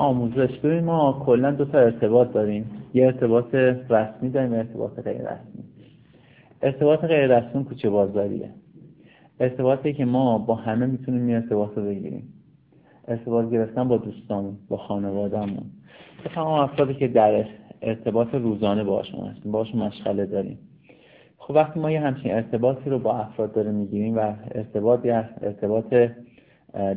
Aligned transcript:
آموزش 0.00 0.58
ببین 0.58 0.84
ما 0.84 1.22
کلا 1.26 1.50
دو 1.50 1.64
تا 1.64 1.78
ارتباط 1.78 2.32
داریم. 2.32 2.70
یه 2.94 3.06
ارتباط 3.06 3.54
رسمی 3.54 4.30
داریم 4.30 4.52
ارتباط 4.52 5.00
غیر 5.00 5.22
رسمی 5.22 5.64
ارتباط 6.62 7.00
غیر 7.00 7.38
رسمی 7.38 7.64
کوچه 7.64 7.90
بازاریه 7.90 8.50
ارتباطی 9.40 9.92
که 9.92 10.04
ما 10.04 10.38
با 10.38 10.54
همه 10.54 10.86
می‌تونیم 10.86 11.26
این 11.26 11.36
ارتباط 11.36 11.70
رو 11.76 11.84
بگیریم. 11.84 12.32
ارتباط 13.08 13.50
گرفتن 13.50 13.88
با 13.88 13.96
دوستامون 13.96 14.56
با 14.68 14.76
خانوادهمون. 14.76 15.64
تمام 16.34 16.60
افرادی 16.60 16.94
که 16.94 17.08
در 17.08 17.44
ارتباط 17.82 18.34
روزانه 18.34 18.84
باشون 18.84 19.26
هستیم 19.26 19.52
باشون 19.52 19.82
مشغله 19.82 20.26
داریم. 20.26 20.58
خب 21.38 21.54
وقتی 21.54 21.80
ما 21.80 21.90
یه 21.90 22.00
همچین 22.00 22.32
ارتباطی 22.34 22.90
رو 22.90 22.98
با 22.98 23.16
افراد 23.16 23.52
داره 23.52 23.70
می‌گیریم 23.70 24.16
و 24.16 24.34
ارتباط 24.54 25.06
ارتباط 25.42 25.94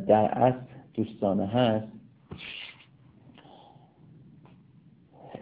در 0.06 0.24
اصل 0.32 0.58
دوستانه 0.94 1.46
هست 1.46 1.86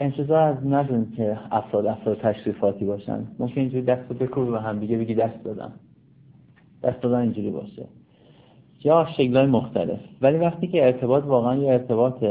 انتظار 0.02 0.38
از 0.38 0.66
نداریم 0.66 1.12
که 1.16 1.38
افراد 1.50 1.86
افراد 1.86 2.18
تشریفاتی 2.18 2.84
باشن. 2.84 3.26
ممکن 3.38 3.60
اینجوری 3.60 3.82
دست 3.82 4.10
رو 4.10 4.16
بکوب 4.16 4.48
و 4.48 4.56
هم 4.56 4.78
دیگه 4.78 4.98
بگی 4.98 5.14
دست 5.14 5.44
دادم 5.44 5.72
دست 6.82 7.00
دادن 7.00 7.18
اینجوری 7.18 7.50
باشه. 7.50 7.86
یا 8.84 9.06
شکلهای 9.16 9.46
مختلف. 9.46 10.00
ولی 10.22 10.38
وقتی 10.38 10.66
که 10.66 10.86
ارتباط 10.86 11.24
واقعا 11.24 11.56
یه 11.56 11.72
ارتباط 11.72 12.24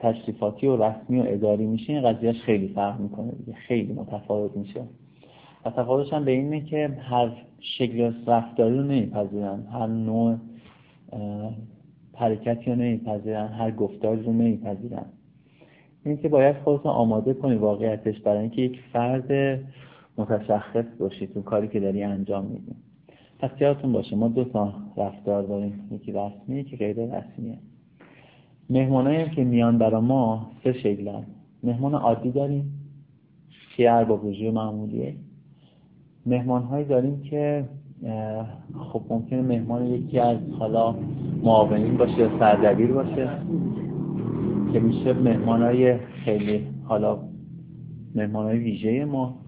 تشریفاتی 0.00 0.66
و 0.66 0.76
رسمی 0.84 1.20
و 1.20 1.24
اداری 1.26 1.66
میشه 1.66 1.92
این 1.92 2.12
قضیهش 2.12 2.40
خیلی 2.40 2.68
فرق 2.68 3.00
می‌کنه 3.00 3.30
دیگه. 3.30 3.52
خیلی 3.52 3.92
متفاوت 3.92 4.56
میشه. 4.56 4.80
و 5.64 5.70
تفاوتش 5.70 6.12
هم 6.12 6.24
به 6.24 6.30
اینه 6.30 6.60
که 6.60 6.98
هر 7.10 7.30
شکل 7.60 8.12
رفتاری 8.26 8.78
رو 8.78 8.82
نمیپذیرن. 8.82 9.66
هر 9.72 9.86
نوع 9.86 10.36
حرکتی 12.14 12.70
رو 12.70 12.76
نمیپذیرن. 12.76 13.48
هر 13.48 13.70
گفتاری 13.70 14.22
رو 14.22 14.32
نمیپذیرن. 14.32 15.04
این 16.04 16.16
که 16.16 16.28
باید 16.28 16.56
خودتون 16.56 16.92
آماده 16.92 17.34
کنی 17.34 17.54
واقعیتش 17.54 18.20
برای 18.20 18.40
اینکه 18.40 18.62
یک 18.62 18.80
فرد 18.92 19.60
متشخص 20.18 20.84
باشی 20.98 21.26
تو 21.26 21.42
کاری 21.42 21.68
که 21.68 21.80
داری 21.80 22.02
انجام 22.02 22.44
میدی. 22.44 22.74
پس 23.38 23.50
یادتون 23.60 23.92
باشه 23.92 24.16
ما 24.16 24.28
دو 24.28 24.44
تا 24.44 24.74
رفتار 24.96 25.42
داریم. 25.42 25.88
یکی 25.90 26.12
رسمی 26.12 26.60
یکی 26.60 26.76
غیر 26.76 26.96
رسمیه 26.96 27.58
مهمانایی 28.70 29.30
که 29.30 29.44
میان 29.44 29.78
برا 29.78 30.00
ما 30.00 30.50
سه 30.64 30.72
شکلن 30.72 31.26
مهمان 31.62 31.94
عادی 31.94 32.30
داریم 32.30 32.72
که 33.76 33.92
ارباب 33.92 34.26
رژوی 34.26 34.50
معمولیه. 34.50 35.14
مهمان 36.26 36.62
هایی 36.62 36.84
داریم 36.84 37.22
که 37.22 37.64
خب 38.92 39.02
ممکنه 39.10 39.42
مهمان 39.42 39.86
یکی 39.86 40.18
از 40.18 40.38
حالا 40.58 40.94
معاونین 41.42 41.96
باشه 41.96 42.18
یا 42.18 42.38
سردبیر 42.38 42.92
باشه. 42.92 43.28
که 44.72 44.80
میشه 44.80 45.12
مهمان 45.12 45.62
های 45.62 45.98
خیلی 45.98 46.66
حالا 46.84 47.18
مهمان 48.14 48.46
های 48.46 48.58
ویژه 48.58 49.04
ما 49.04 49.38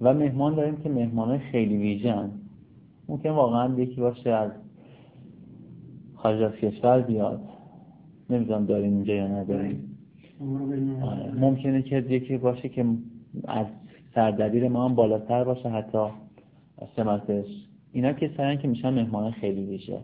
و 0.00 0.14
مهمان 0.14 0.54
داریم 0.54 0.76
که 0.76 0.88
مهمان 0.88 1.28
های 1.28 1.38
خیلی 1.38 1.76
ویژه 1.76 2.12
هن. 2.12 2.30
ممکن 3.08 3.30
واقعا 3.30 3.74
یکی 3.80 4.00
باشه 4.00 4.30
از 4.30 4.50
خارج 6.14 6.42
از 6.42 6.52
کشور 6.52 7.00
بیاد. 7.00 7.40
نمی‌دونم 8.30 8.66
داریم 8.66 8.92
اینجا 8.92 9.14
یا 9.14 9.28
نداریم. 9.28 9.98
آره. 11.02 11.32
ممکنه 11.34 11.82
که 11.82 11.96
یکی 11.96 12.36
باشه 12.36 12.68
که 12.68 12.84
از 13.44 13.66
سردبیر 14.14 14.68
ما 14.68 14.88
هم 14.88 14.94
بالاتر 14.94 15.44
باشه 15.44 15.68
حتی. 15.68 16.06
سمتش 16.96 17.46
اینا 17.92 18.12
که 18.12 18.30
سرن 18.36 18.58
که 18.58 18.68
میشن 18.68 18.90
مهمان 18.90 19.30
خیلی 19.30 19.66
ویژه. 19.66 19.98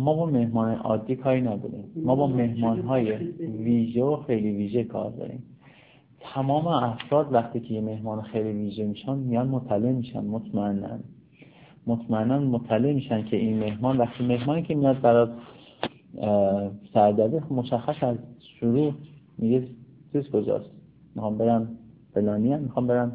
ما 0.00 0.14
با 0.14 0.26
مهمان 0.26 0.74
عادی 0.74 1.16
کاری 1.16 1.40
نداریم. 1.40 1.84
ما 1.96 2.16
با 2.16 2.26
مهمان 2.26 2.80
های 2.80 3.12
ویژه 3.38 4.02
و 4.02 4.16
خیلی 4.16 4.50
ویژه 4.50 4.84
کار 4.84 5.10
داریم. 5.10 5.42
تمام 6.20 6.66
افراد 6.66 7.32
وقتی 7.32 7.60
که 7.60 7.74
یه 7.74 7.80
مهمان 7.80 8.22
خیلی 8.22 8.52
ویژه 8.52 8.84
میشن 8.84 9.16
میان 9.16 9.48
مطلع 9.48 9.92
میشن 9.92 10.24
مطمئنا 10.24 10.98
مطمئنا 11.86 12.38
مطلع 12.38 12.92
میشن 12.92 13.24
که 13.24 13.36
این 13.36 13.58
مهمان 13.58 13.98
وقتی 13.98 14.26
مهمانی 14.26 14.62
که 14.62 14.74
میاد 14.74 15.00
برای 15.00 15.26
سردبیر 16.94 17.42
مشخص 17.50 18.02
از 18.02 18.16
شروع 18.60 18.92
میگه 19.38 19.66
چیز 20.12 20.30
کجاست؟ 20.30 20.70
می‌خوام 21.14 21.38
برم 21.38 21.68
فلانی 22.14 22.52
هم 22.52 22.60
می‌خوام 22.60 22.86
برم 22.86 23.12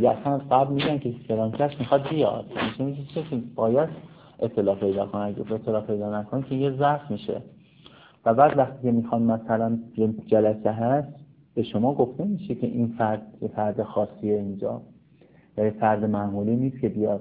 یا 0.00 0.10
اصلا 0.10 0.38
قبل 0.38 0.74
میگن 0.74 0.98
که 0.98 1.14
فلان 1.28 1.52
کس 1.52 1.78
می‌خواد 1.78 2.08
بیاد. 2.08 2.44
میشه 2.78 3.22
باید 3.54 3.88
اطلاع 4.38 4.74
پیدا 4.74 5.06
کنه 5.06 5.20
اگه 5.20 5.52
اطلاع 5.52 5.80
پیدا 5.80 6.20
نکنه 6.20 6.42
که 6.42 6.54
یه 6.54 6.70
ظرف 6.70 7.10
میشه. 7.10 7.42
و 8.26 8.34
بعد 8.34 8.58
وقتی 8.58 8.82
که 8.82 8.90
می‌خوان 8.90 9.22
مثلا 9.22 9.78
جلسه 10.26 10.70
هست 10.70 11.08
به 11.54 11.62
شما 11.62 11.94
گفته 11.94 12.24
میشه 12.24 12.54
که 12.54 12.66
این 12.66 12.94
فرد 12.98 13.22
یه 13.42 13.48
فرد 13.48 13.82
خاصیه 13.82 14.34
اینجا. 14.34 14.82
یا 15.56 15.64
یه 15.64 15.70
فرد 15.70 16.04
معمولی 16.04 16.56
نیست 16.56 16.80
که 16.80 16.88
بیاد. 16.88 17.20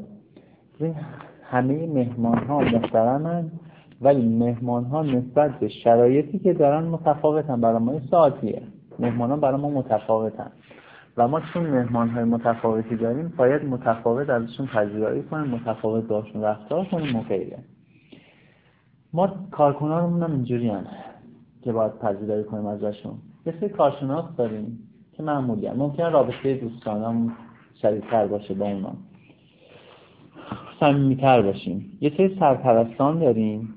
همه 1.43 1.87
مهمان 1.87 2.37
ها 2.37 2.59
محترمن 2.59 3.51
ولی 4.01 4.27
مهمان 4.27 4.83
ها 4.85 5.03
نسبت 5.03 5.59
به 5.59 5.67
شرایطی 5.67 6.39
که 6.39 6.53
دارن 6.53 6.83
متفاوتن. 6.83 7.61
برای 7.61 7.79
ما 7.79 7.99
ساعتیه 8.11 8.61
مهمان 8.99 9.29
ها 9.29 9.37
برای 9.37 9.61
ما 9.61 9.69
متفاوتن. 9.69 10.51
و 11.17 11.27
ما 11.27 11.41
چون 11.53 11.63
مهمان 11.63 12.09
های 12.09 12.23
متفاوتی 12.23 12.95
داریم 12.95 13.33
باید 13.37 13.65
متفاوت 13.65 14.29
ازشون 14.29 14.65
پذیرایی 14.65 15.23
کنیم 15.23 15.47
متفاوت 15.47 16.03
باشون 16.03 16.41
رفتار 16.41 16.85
کنیم 16.85 17.15
و 17.15 17.21
غیره. 17.21 17.59
ما 19.13 19.35
کارکنانمون 19.51 20.23
هم 20.23 20.31
اینجوری 20.31 20.69
هم 20.69 20.85
که 21.61 21.71
باید 21.71 21.99
پذیرایی 21.99 22.43
کنیم 22.43 22.65
ازشون. 22.65 23.13
یه 23.45 23.53
سری 23.59 23.69
کارشناس 23.69 24.25
داریم 24.37 24.79
که 25.13 25.23
معمولی 25.23 25.67
هم. 25.67 25.77
ممکن 25.77 26.11
رابطه 26.11 26.53
دوستانم 26.53 27.33
شدیدتر 27.81 28.27
باشه 28.27 28.53
با 28.53 28.65
اونا. 28.65 28.93
صمیمیتر 30.79 31.41
باشیم. 31.41 31.97
یه 32.01 32.09
سری 32.17 32.37
سرپرستان 32.39 33.19
داریم 33.19 33.73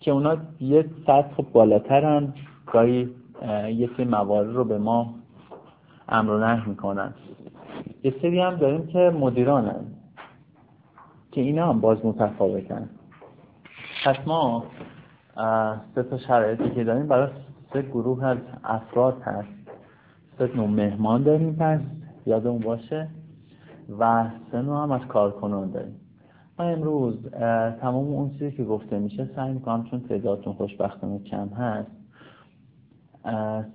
که 0.00 0.10
اونا 0.10 0.36
یه 0.60 0.84
سطح 1.06 1.42
بالاترن 1.52 2.34
گاهی 2.66 3.08
یه 3.74 3.90
سری 3.96 4.04
موارد 4.04 4.54
رو 4.54 4.64
به 4.64 4.78
ما 4.78 5.17
امر 6.08 6.30
و 6.30 6.38
نهی 6.38 6.62
می‌کنن. 6.66 7.14
یه 8.02 8.14
سری 8.22 8.40
هم 8.40 8.56
داریم 8.56 8.86
که 8.86 8.98
مدیرانن 8.98 9.84
که 11.32 11.40
اینا 11.40 11.68
هم 11.68 11.80
باز 11.80 12.06
متفاوتن. 12.06 12.90
پس 14.04 14.16
ما 14.26 14.64
سه 15.94 16.02
تا 16.02 16.18
شرایطی 16.18 16.70
که 16.70 16.84
داریم 16.84 17.06
برای 17.06 17.28
سه 17.72 17.82
گروه 17.82 18.24
از 18.24 18.38
افراد 18.64 19.22
هست. 19.22 19.48
سه 20.38 20.56
نوع 20.56 20.68
مهمان 20.68 21.22
داریم 21.22 21.56
پس 21.60 21.80
یادمون 22.26 22.58
باشه. 22.58 23.08
و 23.98 24.30
سه 24.52 24.62
نوع 24.62 24.82
هم 24.82 24.90
از 24.92 25.00
کارکنان 25.00 25.70
داریم. 25.70 26.00
ما 26.58 26.64
امروز 26.64 27.30
تمام 27.80 27.94
اون 27.94 28.30
چیزی 28.30 28.56
که 28.56 28.64
گفته 28.64 28.98
میشه 28.98 29.30
سعی 29.36 29.52
می‌کنم 29.52 29.84
چون 29.84 30.00
تعدادتون 30.00 30.52
خوشبختانه 30.52 31.18
کم 31.18 31.48
هست 31.48 31.90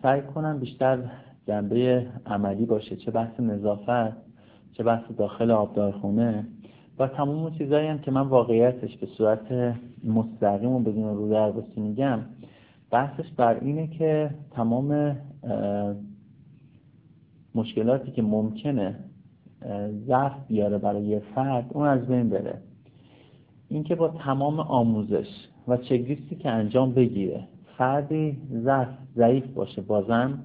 سعی 0.01 0.21
کنم 0.21 0.59
بیشتر 0.59 0.99
جنبه 1.47 2.07
عملی 2.25 2.65
باشه 2.65 2.95
چه 2.95 3.11
بحث 3.11 3.39
نظافت 3.39 4.17
چه 4.71 4.83
بحث 4.83 5.03
داخل 5.17 5.51
آبدارخونه 5.51 6.47
و 6.99 7.07
تمام 7.07 7.43
اون 7.43 7.51
چیزایی 7.57 7.87
هم 7.87 7.99
که 7.99 8.11
من 8.11 8.21
واقعیتش 8.21 8.97
به 8.97 9.05
صورت 9.05 9.75
مستقیم 10.03 10.71
و 10.71 10.79
بدون 10.79 11.17
رو 11.17 11.29
درباسی 11.29 11.81
میگم 11.81 12.19
بحثش 12.91 13.31
بر 13.37 13.59
اینه 13.59 13.87
که 13.87 14.29
تمام 14.51 15.17
مشکلاتی 17.55 18.11
که 18.11 18.21
ممکنه 18.21 18.95
ضعف 20.07 20.47
بیاره 20.47 20.77
برای 20.77 21.03
یه 21.03 21.21
فرد 21.35 21.65
اون 21.69 21.87
از 21.87 22.07
بین 22.07 22.29
بره. 22.29 22.61
اینکه 23.69 23.95
با 23.95 24.07
تمام 24.07 24.59
آموزش 24.59 25.27
و 25.67 25.77
چگریستی 25.77 26.35
که 26.35 26.49
انجام 26.49 26.93
بگیره 26.93 27.47
فردی 27.77 28.37
ضعف 28.51 28.87
ضعیف 29.15 29.45
باشه 29.45 29.81
بازم 29.81 30.43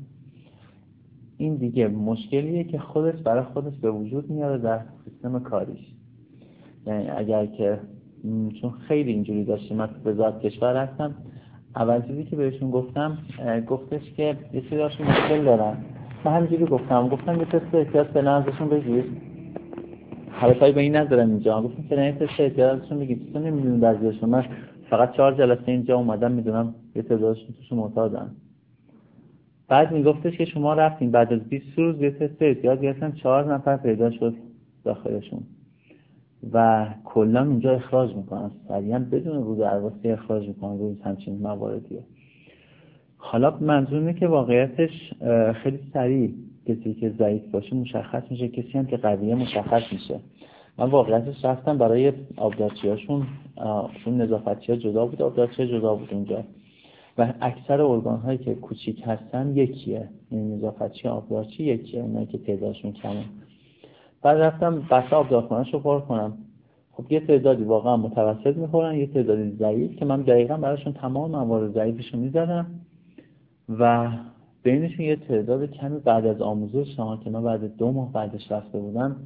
این 1.38 1.56
دیگه 1.56 1.88
مشکلیه 1.88 2.64
که 2.64 2.78
خودش 2.78 3.22
برای 3.22 3.42
خودش 3.42 3.78
به 3.78 3.90
وجود 3.90 4.30
میاره 4.30 4.58
در 4.58 4.80
سیستم 5.04 5.38
کاریش. 5.38 5.80
یعنی 6.86 7.10
اگر 7.10 7.46
که 7.46 7.80
چون 8.60 8.70
خیلی 8.70 9.12
اینجوری 9.12 9.44
داشتیم 9.44 9.76
من 9.76 9.88
وزارت 10.04 10.40
کشور 10.40 10.76
هستم 10.76 11.14
اول 11.76 12.02
چیزی 12.02 12.24
که 12.24 12.36
بهشون 12.36 12.70
گفتم 12.70 13.18
گفتش 13.66 14.12
که 14.16 14.36
یه 14.52 14.62
سری 14.70 14.82
مشکل 14.84 15.44
دارن. 15.44 15.76
من 16.24 16.32
همینجوری 16.32 16.64
گفتم 16.64 17.08
گفتم 17.08 17.38
یه 17.38 17.44
تست 17.44 17.74
احتیاط 17.74 18.06
فعلا 18.06 18.36
ازشون 18.36 18.68
بگیر. 18.68 19.04
حرفایی 20.30 20.72
به 20.72 20.80
این 20.80 20.96
ندارم 20.96 21.30
اینجا. 21.30 21.62
گفتم 21.62 21.82
فعلا 21.82 22.04
یه 22.04 22.12
تست 22.12 22.40
احتیاط 22.40 22.82
ازشون 22.82 22.98
بگیر 22.98 23.18
تو 23.32 23.38
نمی‌دونی 23.38 24.16
من 24.22 24.44
فقط 24.90 25.12
چهار 25.12 25.34
جلسه 25.34 25.62
اینجا 25.66 25.96
اومدم 25.96 26.32
می‌دونم 26.32 26.74
یه 26.94 27.02
تعدادشون 27.02 27.54
توشون 27.58 27.78
معتادن. 27.78 28.30
بعد 29.68 29.92
میگفتش 29.92 30.36
که 30.36 30.44
شما 30.44 30.74
رفتین 30.74 31.10
بعد 31.10 31.32
از 31.32 31.48
20 31.48 31.78
روز 31.78 32.00
یه 32.00 32.10
تست 32.10 32.42
احتیاط 32.42 32.80
گرفتن 32.80 33.12
چهار 33.12 33.54
نفر 33.54 33.76
پیدا 33.76 34.10
شد 34.10 34.34
داخلشون. 34.84 35.40
و 36.52 36.86
کلا 37.04 37.46
اونجا 37.46 37.72
اخراج 37.74 38.14
می‌کنن. 38.14 38.50
سریعا 38.68 38.98
بدون 38.98 39.44
رو 39.44 39.54
درواسی 39.54 40.10
اخراج 40.10 40.48
می‌کنن 40.48 40.78
روی 40.78 40.96
همچین 41.04 41.38
مواردیه. 41.42 42.02
حالا 43.16 43.58
منظور 43.60 44.12
که 44.12 44.26
واقعیتش 44.26 45.14
خیلی 45.54 45.78
سریع 45.92 46.34
کسی 46.66 46.94
که 46.94 47.10
ضعیف 47.10 47.50
باشه 47.50 47.76
مشخص 47.76 48.22
میشه 48.30 48.48
کسی 48.48 48.78
هم 48.78 48.86
که 48.86 48.96
قویه 48.96 49.34
مشخص 49.34 49.92
میشه. 49.92 50.20
من 50.78 50.90
واقعیتش 50.90 51.44
رفتم 51.44 51.78
برای 51.78 52.12
آبدارچی 52.36 52.88
هاشون 52.88 53.26
اون 54.06 54.20
نظافتچی 54.20 54.72
ها 54.72 54.78
جدا 54.78 55.06
بود 55.06 55.22
آبدارچی 55.22 55.66
جدا 55.66 55.94
بود 55.94 56.08
اونجا. 56.14 56.44
و 57.18 57.32
اکثر 57.40 57.80
ارگان 57.80 58.18
هایی 58.18 58.38
که 58.38 58.54
کوچیک 58.54 59.02
هستن 59.06 59.56
یکیه. 59.56 60.08
این 60.30 60.40
یعنی 60.40 60.56
نظافتچی 60.56 61.08
آبدارچی 61.08 61.64
یکیه 61.64 62.02
اونایی 62.02 62.26
که 62.26 62.38
تعدادشون 62.38 62.92
کمه. 62.92 63.24
بعد 64.22 64.36
رفتم 64.36 64.82
بسته 64.90 65.16
آبدارخانهش 65.16 65.74
رو 65.74 65.80
پر 65.80 66.00
کنم. 66.00 66.38
خب 66.92 67.12
یه 67.12 67.20
تعدادی 67.20 67.64
واقعا 67.64 67.96
متوسط 67.96 68.56
می‌خورن 68.56 68.94
یه 68.94 69.06
تعدادی 69.06 69.50
ضعیف 69.50 69.96
که 69.96 70.04
من 70.04 70.22
دقیقا 70.22 70.56
براشون 70.56 70.92
تمام 70.92 71.30
موارد 71.30 71.74
ضعیفش 71.74 72.14
رو 72.14 72.20
می‌زدم 72.20 72.66
و 73.68 74.10
بینشون 74.62 75.06
یه 75.06 75.16
تعداد 75.16 75.70
کمی 75.70 75.98
بعد 75.98 76.26
از 76.26 76.40
آموزش 76.40 76.96
شما 76.96 77.16
که 77.16 77.30
من 77.30 77.42
بعد 77.42 77.76
دو 77.76 77.92
ماه 77.92 78.12
بعدش 78.12 78.52
رفته 78.52 78.78
بودم 78.78 79.16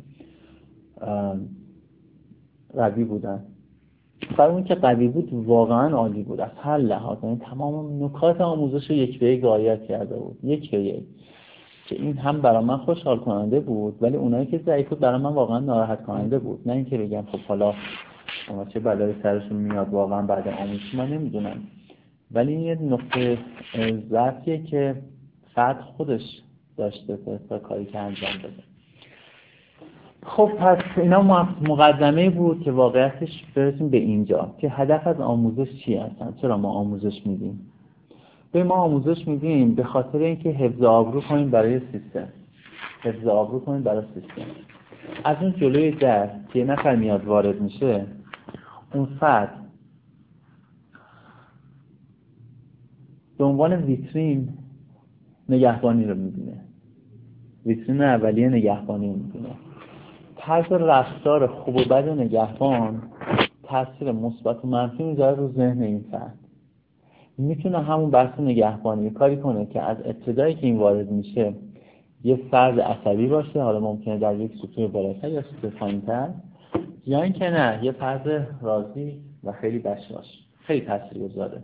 قوی 2.74 3.04
بودن. 3.04 3.44
اون 4.38 4.64
که 4.64 4.74
قوی 4.74 5.08
بود 5.08 5.32
واقعا 5.32 5.96
عالی 5.96 6.22
بود. 6.22 6.40
از 6.40 6.50
هر 6.62 6.78
لحاظ 6.78 7.18
یعنی 7.22 7.36
تمام 7.36 8.04
نکات 8.04 8.40
آموزش 8.40 8.90
رو 8.90 8.96
یک 8.96 9.18
به 9.18 9.26
یک 9.26 9.44
رعایت 9.44 9.84
کرده 9.84 10.16
بود. 10.16 10.38
یک 10.42 10.70
به 10.70 10.78
یک. 10.78 11.04
که 11.86 12.02
این 12.02 12.18
هم 12.18 12.40
برای 12.40 12.64
من 12.64 12.76
خوشحال 12.76 13.18
کننده 13.18 13.60
بود 13.60 13.98
ولی 14.00 14.16
اونایی 14.16 14.46
که 14.46 14.58
ضعیف 14.58 14.88
بود 14.88 15.00
برای 15.00 15.20
من 15.20 15.32
واقعا 15.32 15.58
ناراحت 15.58 16.04
کننده 16.04 16.38
بود. 16.38 16.60
نه 16.66 16.72
اینکه 16.72 16.98
بگم 16.98 17.22
خب 17.32 17.38
حالا 17.48 17.74
شما 18.46 18.64
چه 18.64 18.80
بلای 18.80 19.14
سرشون 19.22 19.56
میاد 19.56 19.88
واقعا 19.88 20.22
بعد 20.22 20.48
آموزش 20.48 20.94
من 20.94 21.08
نمی‌دونم 21.08 21.56
ولی 22.32 22.52
این 22.52 22.60
یه 22.60 22.82
نقطه 22.82 23.38
ضعفیه 24.10 24.62
که 24.62 25.02
فرد 25.54 25.80
خودش 25.80 26.42
داشته 26.76 27.18
تا 27.48 27.58
کاری 27.58 27.84
که 27.84 27.98
انجام 27.98 28.38
بده. 28.38 28.71
خب 30.26 30.50
پس 30.58 30.78
اینا 30.96 31.46
مقدمه 31.68 32.30
بود 32.30 32.62
که 32.62 32.72
واقعیتش 32.72 33.44
برسیم 33.54 33.88
به 33.88 33.96
اینجا 33.96 34.54
که 34.58 34.70
هدف 34.70 35.06
از 35.06 35.20
آموزش 35.20 35.84
چی 35.84 35.96
هستن؟ 35.96 36.34
چرا 36.42 36.56
ما 36.56 36.70
آموزش 36.72 37.26
میدیم؟ 37.26 37.60
به 38.52 38.64
ما 38.64 38.74
آموزش 38.74 39.28
میدیم 39.28 39.74
به 39.74 39.84
خاطر 39.84 40.18
اینکه 40.18 40.50
حفظ 40.50 40.82
آبرو 40.82 41.20
کنیم 41.20 41.50
برای 41.50 41.80
سیستم. 41.80 42.28
حفظ 43.02 43.26
آبرو 43.26 43.60
کنیم 43.60 43.82
برای 43.82 44.04
سیستم. 44.14 44.50
از 45.24 45.36
اون 45.40 45.52
جلوی 45.52 45.90
در 45.90 46.26
که 46.52 46.58
یه 46.58 46.64
نفر 46.64 46.96
میاد 46.96 47.24
وارد 47.24 47.60
میشه 47.60 48.06
اون 48.94 49.04
فرد 49.20 49.54
به 53.38 53.44
عنوان 53.44 53.72
ویترین 53.72 54.48
نگهبانی 55.48 56.04
رو 56.04 56.14
می‌بینه. 56.14 56.60
ویترین 57.66 58.02
اولیه 58.02 58.48
نگهبانی 58.48 59.06
رو 59.06 59.12
می‌بینه. 59.12 59.48
طرز 60.46 60.72
رفتار 60.72 61.46
خوب 61.46 61.76
و 61.76 61.84
بد 61.84 62.08
نگهبان 62.08 63.02
تاثیر 63.62 64.12
مثبت 64.12 64.64
و 64.64 64.68
منفی 64.68 65.02
می‌ذاره 65.02 65.36
رو 65.36 65.52
ذهن 65.52 65.82
این 65.82 66.04
فرد. 66.10 66.38
می‌تونه 67.38 67.78
همون 67.82 68.10
بحث 68.10 68.40
نگهبانی 68.40 69.10
کاری 69.10 69.36
کنه 69.36 69.66
که 69.66 69.82
از 69.82 69.96
ابتدایی 70.04 70.54
که 70.54 70.66
این 70.66 70.78
وارد 70.78 71.10
میشه 71.10 71.54
یه 72.24 72.36
فرد 72.50 72.80
عصبی 72.80 73.26
باشه 73.26 73.62
حالا 73.62 73.80
ممکنه 73.80 74.18
در 74.18 74.36
یک 74.36 74.52
سطوح 74.62 74.86
بالاتر 74.86 75.28
یا 75.28 75.42
سطوح 75.42 75.70
پایینتر 75.70 76.28
یا 77.06 77.22
اینکه 77.22 77.50
نه 77.50 77.80
یه 77.82 77.92
فرد 77.92 78.48
راضی 78.62 79.20
و 79.44 79.52
خیلی 79.52 79.78
بشاش 79.78 80.46
خیلی 80.60 80.86
تاثیر 80.86 81.18
گذاره 81.18 81.62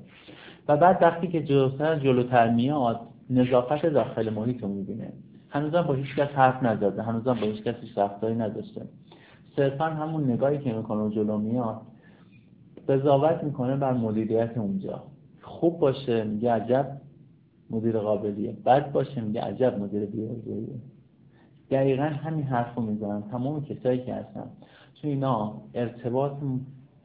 و 0.69 0.77
بعد 0.77 1.03
وقتی 1.03 1.29
که 1.29 1.43
جلوتر 1.43 1.99
جلوتر 1.99 2.51
میاد 2.51 3.01
نظافت 3.31 3.87
داخل 3.87 4.31
محیط 4.31 4.63
رو 4.63 4.69
می‌بینه. 4.69 5.13
هنوزم 5.51 5.83
با 5.83 5.95
هیچ 5.95 6.17
کس 6.17 6.29
حرف 6.29 6.63
نزده 6.63 7.03
هنوزم 7.03 7.35
با 7.35 7.47
هیچ 7.47 7.63
کسی 7.63 7.87
رفتاری 7.97 8.35
نداشته. 8.35 8.83
صرفا 9.57 9.85
همون 9.85 10.31
نگاهی 10.31 10.59
که 10.59 10.73
می‌کنه 10.73 11.15
جلو 11.15 11.39
میاد 11.39 11.81
قضاوت 12.89 13.45
می‌کنه 13.45 13.77
بر 13.77 13.93
مدیریت 13.93 14.59
اونجا. 14.59 15.03
خوب 15.43 15.79
باشه 15.79 16.25
میگه 16.25 16.53
عجب 16.53 17.01
مدیر 17.71 17.99
قابلیه. 17.99 18.53
بد 18.67 18.93
باشه 18.93 19.21
میگه 19.21 19.41
عجب 19.41 19.79
مدیر 19.79 20.07
بیارزویه 20.07 20.69
دقیقا 21.71 22.03
همین 22.03 22.45
حرف 22.45 22.75
رو 22.75 22.83
می‌زنن 22.83 23.23
تمام 23.31 23.65
کسایی 23.65 24.05
که 24.05 24.15
هستن. 24.15 24.51
چون 24.95 25.11
اینا 25.11 25.63
ارتباط 25.75 26.33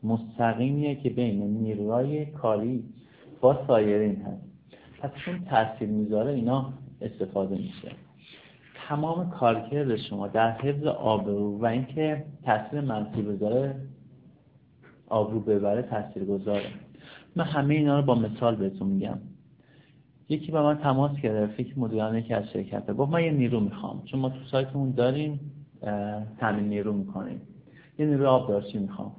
مستقیمیه 0.04 0.96
که 0.96 1.10
بین 1.10 1.44
نیروهای 1.44 2.26
کاری 2.26 2.84
با 3.42 3.68
سایرین 3.68 4.16
هست. 4.16 4.44
پس 5.02 5.10
چون 5.26 5.46
تاثیر 5.46 5.90
می‌ذاره 5.90 6.32
اینا 6.32 6.74
استفاده 7.02 7.56
میشه. 7.56 7.92
تمام 8.94 9.30
کارکرد 9.30 9.96
شما 9.96 10.28
در 10.28 10.52
حفظ 10.52 10.86
آبرو 10.86 11.60
و 11.60 11.66
اینکه 11.66 12.26
تاثیر 12.46 12.82
منفی 12.82 13.22
بذاره 13.22 13.76
آبرو 15.08 15.40
ببره 15.40 15.82
تاثیر 15.82 16.26
گذاره 16.26 16.66
من 17.36 17.44
همه 17.44 17.74
اینا 17.74 18.00
رو 18.00 18.06
با 18.06 18.16
مثال 18.16 18.56
بهتون 18.56 18.88
میگم. 18.88 19.18
یکی 20.30 20.52
با 20.52 20.64
من 20.64 20.78
تماس 20.78 21.12
گرفت 21.22 21.58
که 21.58 21.74
مدیران 21.78 22.18
یکی 22.18 22.34
از 22.34 22.50
شرکت 22.50 22.92
گفت 22.92 23.12
من 23.12 23.24
یه 23.24 23.32
نیرو 23.32 23.60
می‌خوام. 23.60 24.02
چون 24.06 24.20
ما 24.20 24.30
تو 24.30 24.40
سایتمون 24.52 24.92
داریم 24.92 25.40
تامین 26.40 26.70
نیرو 26.70 26.94
می‌کنیم. 26.94 27.42
یه 28.00 28.06
نیرو 28.06 28.28
آبدارچی 28.28 28.80
می‌خوام. 28.80 29.12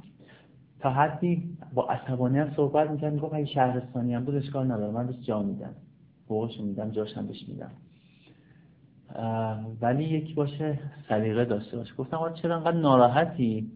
تا 0.81 0.91
حدی 0.91 1.57
با 1.75 1.87
عصبانیت 1.87 2.57
صحبت 2.57 2.91
می‌کرد 2.91 3.13
می‌گفت 3.13 3.35
اگه 3.35 3.47
شهرستانی 3.47 4.15
هم 4.15 4.25
بود 4.25 4.35
اشکال 4.35 4.73
نداره. 4.73 4.93
من 4.93 5.07
بهش 5.07 5.17
جا 5.27 5.43
میدم. 5.43 5.75
حقوقش 6.27 6.61
میدم 6.61 6.91
جاشم 6.91 7.27
بهش 7.27 7.49
میدم. 7.49 7.71
ولی 9.81 10.05
یکی 10.05 10.35
باشه 10.35 10.79
سلیقه 11.09 11.45
داشته 11.45 11.77
باشه. 11.77 11.95
گفتم 11.95 12.17
آقا 12.17 12.31
چرا 12.31 12.57
انقدر 12.57 12.77
ناراحتی؟ 12.77 13.71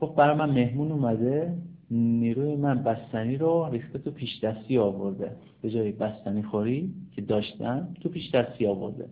گفت 0.00 0.14
برای 0.14 0.36
من 0.36 0.50
مهمون 0.50 0.92
اومده 0.92 1.54
نیروی 1.90 2.56
من 2.56 2.82
بستنی 2.82 3.36
رو 3.36 3.68
ریخته 3.72 3.98
تو 3.98 4.10
پیش 4.10 4.44
دستی 4.44 4.78
آورده. 4.78 5.36
به 5.62 5.70
جای 5.70 5.92
بستنی 5.92 6.42
خوری 6.42 6.94
که 7.16 7.22
داشتم 7.22 7.88
تو 8.00 8.08
پیش 8.08 8.30
دستی 8.30 8.66
آورده. 8.66 9.08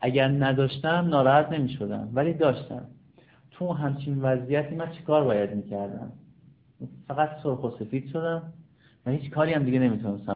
اگر 0.00 0.28
نداشتم 0.28 1.06
ناراحت 1.08 1.52
نمی 1.52 1.68
شدم 1.68 2.08
ولی 2.14 2.32
داشتم. 2.32 2.86
تو 3.50 3.72
همچین 3.72 4.22
وضعیتی 4.22 4.74
من 4.74 4.92
چیکار 4.92 5.24
باید 5.24 5.54
می‌کردم؟ 5.54 6.12
فقط 7.08 7.30
سرخ 7.42 7.64
و 7.64 7.70
سفید 7.70 8.08
شدم. 8.12 8.42
و 9.06 9.10
هیچ 9.10 9.30
کاری 9.30 9.52
هم 9.52 9.64
دیگه 9.64 9.78
نمی‌تونستم 9.78 10.32